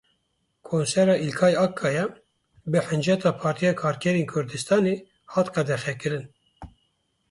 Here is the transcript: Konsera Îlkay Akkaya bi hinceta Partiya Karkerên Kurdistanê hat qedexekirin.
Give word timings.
Konsera 0.69 1.15
Îlkay 1.25 1.53
Akkaya 1.65 2.05
bi 2.71 2.79
hinceta 2.89 3.31
Partiya 3.41 3.73
Karkerên 3.81 4.27
Kurdistanê 4.33 4.95
hat 5.33 5.47
qedexekirin. 5.55 6.25